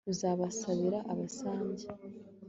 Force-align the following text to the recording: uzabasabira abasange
uzabasabira 0.11 0.99
abasange 1.11 1.85